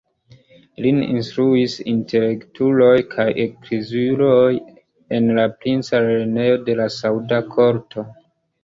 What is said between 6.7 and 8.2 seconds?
la sauda korto.